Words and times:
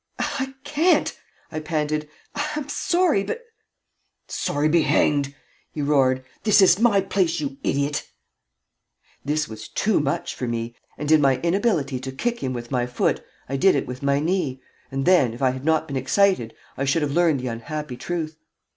"I 0.17 0.55
can't," 0.63 1.15
I 1.51 1.59
panted. 1.59 2.09
"I'm 2.33 2.67
sorry, 2.69 3.23
but" 3.23 3.43
"Sorry 4.45 4.67
be 4.67 4.81
hanged!" 4.81 5.35
he 5.73 5.83
roared. 5.83 6.25
"This 6.43 6.59
is 6.59 6.79
my 6.79 7.01
place, 7.01 7.39
you 7.39 7.57
idiot" 7.63 8.07
This 9.25 9.47
was 9.47 9.67
too 9.67 9.99
much 9.99 10.33
for 10.33 10.47
me, 10.47 10.75
and 10.97 11.11
in 11.11 11.21
my 11.21 11.39
inability 11.41 11.99
to 11.99 12.11
kick 12.11 12.39
him 12.39 12.51
with 12.51 12.71
my 12.71 12.87
foot 12.87 13.23
I 13.47 13.57
did 13.57 13.75
it 13.75 13.85
with 13.85 14.01
my 14.01 14.19
knee, 14.19 14.59
and 14.89 15.05
then, 15.05 15.35
if 15.35 15.41
I 15.43 15.51
had 15.51 15.65
not 15.65 15.87
been 15.87 15.97
excited, 15.97 16.55
I 16.79 16.85
should 16.85 17.03
have 17.03 17.11
learned 17.11 17.39
the 17.39 17.47
unhappy 17.49 17.95
truth. 17.95 18.39